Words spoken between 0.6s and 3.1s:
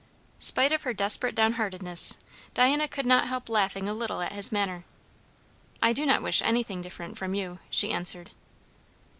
of her desperate downheartedness, Diana could